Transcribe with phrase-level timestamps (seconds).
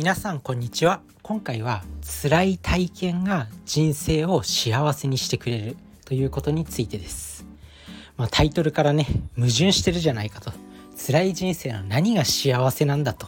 [0.00, 1.02] 皆さんこんにちは。
[1.20, 1.84] 今回は
[2.22, 5.76] 辛い体験が人生を幸せにしてくれる
[6.06, 7.44] ということについてです。
[8.16, 10.52] まあ、タイトルからね矛盾してるじゃないかと。
[10.96, 13.26] 辛い人生の何が幸せなんだと。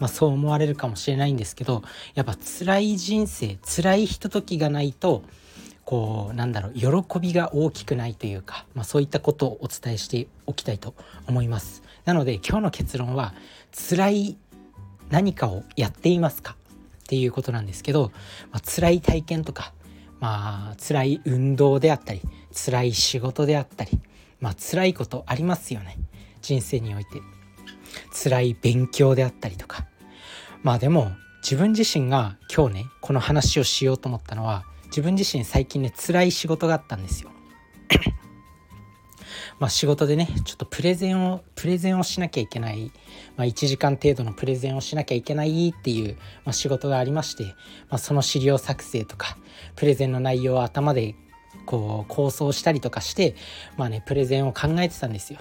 [0.00, 1.82] まあ、そう思われるかもしれないんですけど
[2.14, 5.24] やっぱ辛い人生辛いひとときがないと
[5.84, 10.94] こうなんだろう喜びが大きくないというか、まあ、そういったことをお伝えしておきたいと
[11.26, 11.82] 思います。
[12.06, 13.34] なので今日の結論は
[13.72, 14.38] 辛い
[15.10, 16.56] 何かをやっていますか
[17.04, 18.12] っていうことなんですけど、
[18.52, 19.72] まあ、辛い体験とか、
[20.20, 22.20] まあ、辛い運動であったり
[22.52, 24.00] 辛い仕事であったり、
[24.40, 25.98] まあ辛いことありますよね。
[26.42, 27.20] 人生において。
[28.12, 29.86] 辛い勉強であったりとか。
[30.62, 37.30] まあでも自分自身が今日ねこの話をしようと思ったのは自分自身最近ね辛い仕事があったんですよ。
[39.58, 42.92] まあ仕事でねちょっとプレゼンをプレゼンをしなきゃいけない、
[43.36, 47.44] まあ、1時間程度のプレゼンをしなきゃいけないっていう、まあ、仕事がありまして、
[47.88, 49.36] まあ、その資料作成とか
[49.76, 51.14] プレゼンの内容を頭で
[51.66, 53.34] こう構想したりとかして
[53.76, 55.40] まあねプレゼンを考えてたんですよ。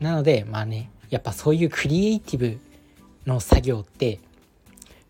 [0.00, 2.58] なのでまあねやっぱそういうクリエイティブ
[3.26, 4.20] の作業って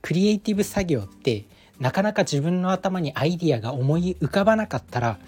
[0.02, 1.44] クリエイティブ作業って
[1.80, 5.18] なかなか自分の頭にアイディアが思い浮かばなかったら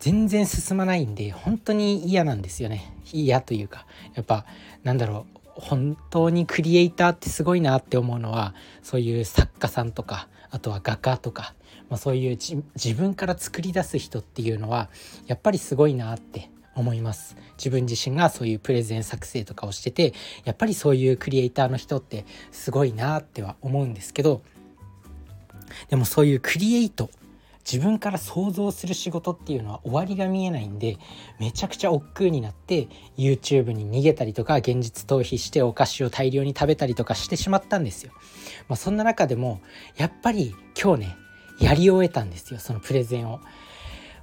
[0.00, 2.94] 全然進まないんで本当に嫌なんですよね。
[3.12, 4.44] 嫌というかやっぱ
[4.82, 11.54] なんだろう本当にクリエイターってすごいなって思うのはそういう作家さんとかあとは画家とか
[11.90, 14.88] まあ、そういう自分から作り出す人っていうのは
[15.26, 17.36] やっぱりすごいなって思います。
[17.58, 20.14] 自分自身がそういうプレゼン作成とかをしてて
[20.44, 24.40] やっぱりそういうクリエイターの人ってすごいなっては思うんですけど
[25.88, 27.10] でもそういうクリエイト
[27.70, 30.98] 自分から想像する仕事っていうのは終わりが見えないんで
[31.38, 38.12] めちゃくちゃ億劫になって YouTube に逃げたりとか現実逃避してお菓子を大量に食べたりとかしてしまったんですよ。
[38.68, 39.60] まあ、そんな中でも
[39.96, 41.16] やっぱり今日ね
[41.60, 43.40] やり終えたんですよそのプレゼンを。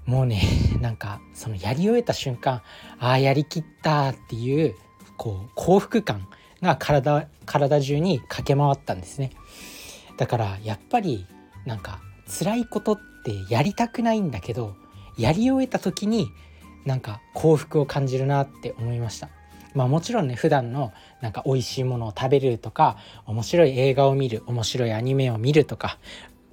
[0.05, 0.41] もうね
[0.81, 2.61] なんかそのやり終えた瞬間
[2.99, 4.75] ああやりきったっていう
[5.17, 6.27] こう幸福感
[6.61, 9.31] が体体中に駆け回ったんですね
[10.17, 11.27] だからやっぱり
[11.65, 14.75] なんか辛いことってやりたくないんだけど
[15.17, 16.29] やり終えた時に
[16.85, 19.29] なんか幸福を感じるなって思いました。
[19.73, 25.99] まあもちろんね普段のなんか美味しいものを食べるとか面白い映画を見る面白いアニメを見るとか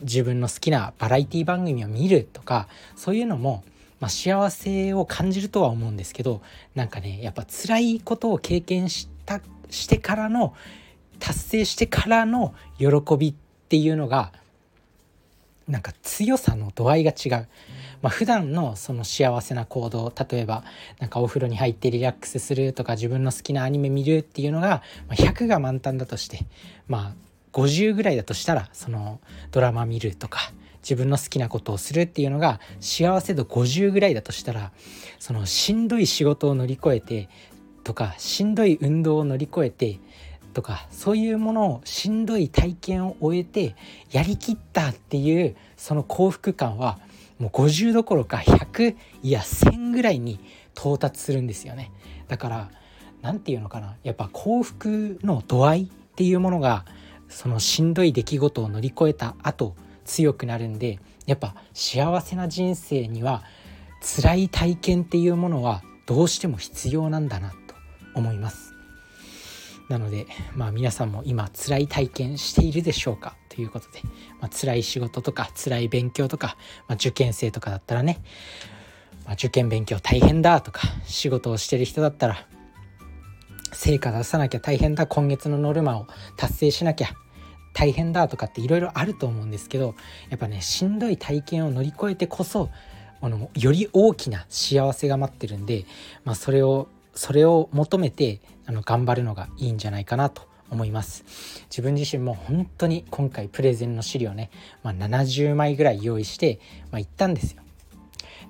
[0.00, 3.64] 自分の好きなバラエティ番組を見るとかそういうのも、
[4.00, 6.42] まあ、幸せを感じるとは思うんですけど
[6.74, 10.54] なんかねやっぱ辛いことを経験したしてからの
[11.18, 12.86] 達成してからの喜
[13.16, 13.34] びっ
[13.68, 14.32] ていうのが
[15.68, 17.48] なんか強さの度合いが違う。
[18.02, 20.62] まあ、普段のその幸せな行動例えば
[21.00, 26.40] なんかお風呂に入ってリラックスするとか自分の好きなアニメ見るっていうのが100が満タンだとして
[26.86, 27.14] まあ
[27.54, 29.20] 50ぐらいだとしたらその
[29.52, 34.70] ドラマ見るとか自分の好きなことをするっていうのが幸せ度50ぐらいだとしたら
[35.18, 37.30] そのしんどい仕事を乗り越えて
[37.84, 39.98] とかしんどい運動を乗り越えて
[40.54, 43.76] とかそういうものをしんどい体験を終えて
[44.10, 46.98] やりきったっていうその幸福感は
[47.38, 50.40] もう50どころか100いや1000ぐらいに
[50.76, 51.90] 到達するんですよね。
[52.28, 52.70] だから
[53.20, 53.96] 何て言うのかな。
[54.02, 56.84] やっぱ幸福の度合いっていうものが
[57.28, 63.42] そのしんどい出来事を乗り越えた後強くなるんでやっぱ幸せな人生には
[64.00, 67.56] 辛い体験っていうものはどうしても必要なんだなと
[68.14, 68.73] 思います。
[69.88, 73.36] なのでまあ皆さんも今辛い体験しているでしょうか？
[73.48, 74.00] ということで、
[74.40, 76.56] まあ、辛い仕事とか辛い勉強とか、
[76.88, 78.20] まあ、受験生とかだったらね、
[79.24, 82.46] まあ、受験勉強大変だとか仕事をしてる人だったら
[83.72, 86.06] 成果出さなきゃ大変だ今月のノルマを
[86.36, 87.08] 達成しなきゃ
[87.74, 89.94] 大変だとかっていろいろあると思うんですけど
[90.30, 92.70] やっぱねしんどい体験を乗り越えてこそ
[93.20, 95.84] あのより大きな幸せが待ってるんで、
[96.24, 101.24] まあ、それをそれを求めてあの頑張るのがいいんじゃないかなと思います
[101.70, 104.50] 自分自身も本当に今回プレゼンの資料ね、
[104.82, 106.58] まあ、70枚ぐらい用意して、
[106.90, 107.62] まあ、行ったんですよ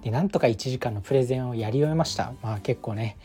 [0.02, 3.16] でなんとか1時間のプレゼンをやり終えましたまあ結構ね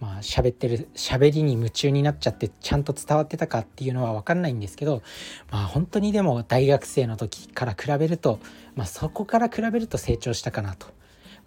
[0.00, 5.02] まあ喋ってる喋りに夢中になっちゃってちゃんと伝わってたかっていうのは分かんないんですけど
[5.50, 8.38] まあ本当にでも大学生の時から比べると、
[8.76, 10.97] まあ、そこから比べると成長したかなと。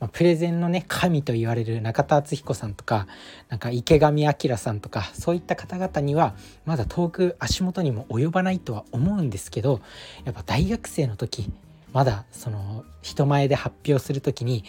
[0.01, 3.07] まあ、プレゼンのね神と言われる中田敦彦さんとか
[3.49, 9.79] なんか池上彰さんとかそういった方々にはまだ遠く足元にも及ばないとは思うんですけど
[10.25, 11.49] やっぱ大学生の時
[11.93, 14.63] まだその人前で発表する時に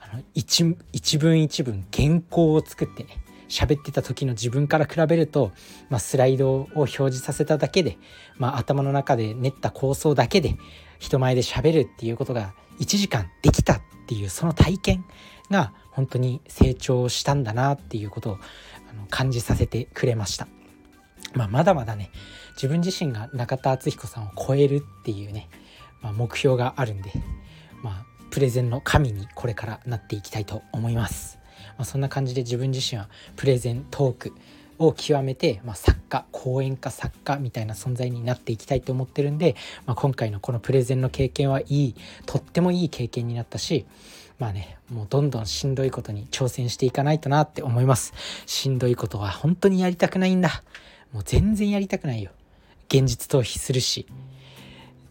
[0.00, 3.10] あの一一文一文原稿を作ってね
[3.48, 5.52] 喋ってた時の自分から比べると、
[5.90, 7.98] まあ、スライドを表示させただけで、
[8.36, 10.56] まあ、頭の中で練った構想だけで
[10.98, 15.04] 人前で喋るっていうことが1時間できたっていうその体験
[15.50, 18.38] が本当に成長したんだなっていうことを
[19.10, 20.48] 感じさせてくれました。
[21.34, 22.10] まあ、まだまだね
[22.54, 25.48] 自分自身が中田敦彦さんを超えるっていうね、
[26.00, 27.12] まあ、目標があるんで、
[27.82, 31.38] まあ、プレゼンの神にこれからなっていきたいと思います。
[31.76, 34.34] まあ、そんな感じで自分自身はプレゼントーク
[34.78, 41.94] を極めて、まあ、作家講演家作家みたいな存在になっていきたいと思ってるんで、まあ、今回のこのプレゼンの経験はいい
[42.26, 43.86] とってもいい経験になったし
[44.38, 48.14] まあねもうどんどんしんどいことに挑戦していかないとなって思います。
[48.46, 50.62] しんどいことは本当にやりたくないんだ。
[51.12, 52.30] もう全然やりたくないよ。
[52.88, 54.06] 現実逃避するし。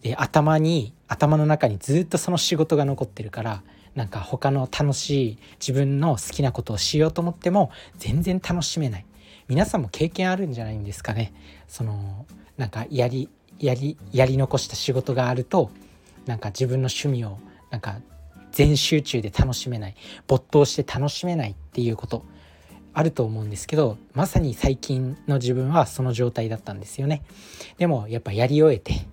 [0.02, 3.62] で頭に頭の中にずっとその仕事が残ってるから
[3.94, 9.04] なんか他の楽しい自分の好きなことをしようと思っても全然楽しめない。
[9.48, 11.32] 皆さんも経験あるんじゃないんですかね。
[11.66, 13.28] そのなんかやり
[13.58, 15.70] やりやり残した仕事があると
[16.26, 17.38] なんか自分の趣味を
[17.70, 18.00] なんか
[18.52, 19.94] 全集中で楽しめない
[20.26, 22.24] 没頭して楽しめないっていうこと
[22.92, 27.22] あると思うんですけどまさに最近の自分はその状態だったんですよね。
[27.78, 29.06] でもやっぱやり終えて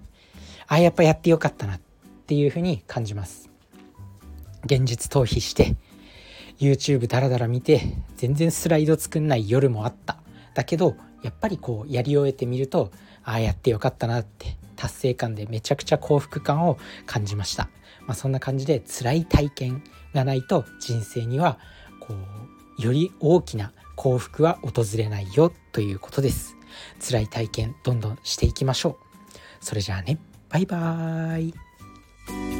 [0.67, 1.79] あやっぱやってよかったなっ
[2.27, 3.49] ていうふうに感じます。
[4.65, 5.75] 現実逃避して
[6.59, 7.81] YouTube ダラダラ見て
[8.17, 10.24] 全然スライド作んない夜もあった。
[10.55, 12.91] だけどやっぱりこうやり終えてみると
[13.23, 17.69] ああやってよかったなって達成感でめちゃくちゃ幸福感を感じました、
[18.07, 21.59] まあ、そんな感じで辛い体験がないと人生には
[21.99, 22.15] こ
[22.79, 26.55] うより大きな幸福は訪れないよということです。
[26.99, 28.97] 辛い体験どんどんしていきましょ
[29.61, 29.65] う。
[29.65, 30.19] それじゃあね。
[30.49, 32.54] バイバーイ。